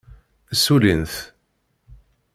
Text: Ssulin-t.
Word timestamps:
Ssulin-t. 0.53 1.15